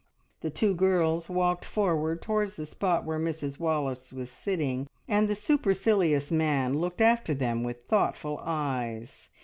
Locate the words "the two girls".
0.39-1.29